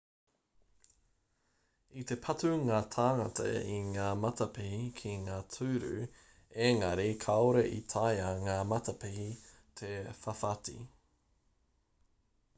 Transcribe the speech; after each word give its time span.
i 2.03 2.03
te 2.11 2.15
patu 2.27 2.47
ngā 2.69 2.77
tāngata 2.95 3.43
i 3.73 3.75
ngā 3.89 4.07
matapihi 4.21 4.79
ki 5.01 5.13
ngā 5.27 5.35
tūru 5.57 5.91
engari 6.69 7.05
kāore 7.25 7.61
i 7.73 7.77
taea 7.95 8.31
ngā 8.47 8.57
matapihi 8.71 9.27
te 9.83 9.91
whawhati 10.23 10.79